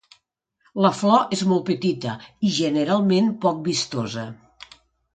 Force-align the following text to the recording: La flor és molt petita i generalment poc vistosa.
La 0.85 0.91
flor 0.99 1.35
és 1.37 1.43
molt 1.51 1.69
petita 1.69 2.15
i 2.49 2.53
generalment 2.57 3.31
poc 3.47 3.63
vistosa. 3.71 4.29